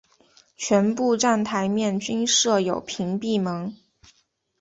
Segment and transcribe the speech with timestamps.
[0.57, 3.77] 全部站台面均设有屏蔽门。